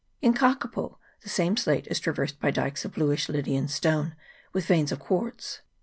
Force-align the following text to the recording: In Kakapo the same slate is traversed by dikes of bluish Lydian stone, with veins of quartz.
In 0.19 0.33
Kakapo 0.33 0.97
the 1.21 1.29
same 1.29 1.55
slate 1.55 1.85
is 1.91 1.99
traversed 1.99 2.39
by 2.39 2.49
dikes 2.49 2.83
of 2.85 2.93
bluish 2.95 3.29
Lydian 3.29 3.67
stone, 3.67 4.15
with 4.51 4.65
veins 4.65 4.91
of 4.91 4.97
quartz. 4.97 5.61